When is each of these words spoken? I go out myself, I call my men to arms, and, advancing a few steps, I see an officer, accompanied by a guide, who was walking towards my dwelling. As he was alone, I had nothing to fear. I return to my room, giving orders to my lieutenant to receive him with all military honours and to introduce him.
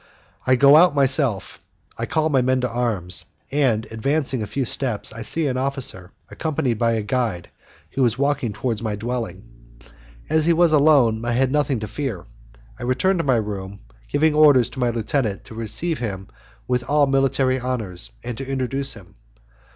I 0.47 0.55
go 0.55 0.77
out 0.77 0.95
myself, 0.95 1.59
I 1.95 2.07
call 2.07 2.29
my 2.29 2.41
men 2.41 2.59
to 2.61 2.67
arms, 2.67 3.23
and, 3.51 3.85
advancing 3.91 4.41
a 4.41 4.47
few 4.47 4.65
steps, 4.65 5.13
I 5.13 5.21
see 5.21 5.45
an 5.45 5.57
officer, 5.57 6.11
accompanied 6.27 6.79
by 6.79 6.93
a 6.93 7.03
guide, 7.03 7.51
who 7.91 8.01
was 8.01 8.17
walking 8.17 8.51
towards 8.51 8.81
my 8.81 8.95
dwelling. 8.95 9.43
As 10.27 10.45
he 10.45 10.53
was 10.53 10.71
alone, 10.71 11.23
I 11.23 11.33
had 11.33 11.51
nothing 11.51 11.79
to 11.81 11.87
fear. 11.87 12.25
I 12.79 12.81
return 12.81 13.19
to 13.19 13.23
my 13.23 13.35
room, 13.35 13.81
giving 14.09 14.33
orders 14.33 14.71
to 14.71 14.79
my 14.79 14.89
lieutenant 14.89 15.43
to 15.45 15.53
receive 15.53 15.99
him 15.99 16.29
with 16.67 16.83
all 16.89 17.05
military 17.05 17.59
honours 17.59 18.09
and 18.23 18.35
to 18.39 18.49
introduce 18.51 18.93
him. 18.93 19.13